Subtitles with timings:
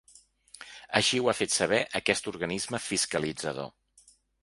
[0.99, 3.75] Així ho ha fet saber aquest organisme fiscalitzador.